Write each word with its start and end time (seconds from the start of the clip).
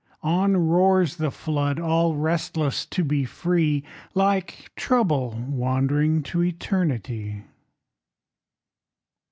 On 0.23 0.57
roars 0.57 1.17
the 1.17 1.29
flood, 1.29 1.79
all 1.79 2.15
restless 2.15 2.87
to 2.87 3.03
be 3.03 3.23
free, 3.23 3.83
Like 4.15 4.71
Trouble 4.75 5.37
wandering 5.47 6.23
to 6.23 6.41
Eternity. 6.41 7.43